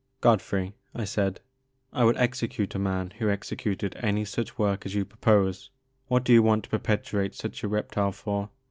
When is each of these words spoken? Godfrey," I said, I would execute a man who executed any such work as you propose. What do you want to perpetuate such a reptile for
Godfrey," 0.19 0.73
I 0.95 1.03
said, 1.03 1.41
I 1.93 2.03
would 2.05 2.17
execute 2.17 2.73
a 2.73 2.79
man 2.79 3.11
who 3.19 3.29
executed 3.29 3.95
any 3.99 4.25
such 4.25 4.57
work 4.57 4.83
as 4.83 4.95
you 4.95 5.05
propose. 5.05 5.69
What 6.07 6.23
do 6.23 6.33
you 6.33 6.41
want 6.41 6.63
to 6.63 6.71
perpetuate 6.71 7.35
such 7.35 7.61
a 7.63 7.67
reptile 7.67 8.11
for 8.11 8.49